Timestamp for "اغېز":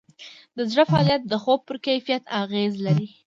2.41-2.73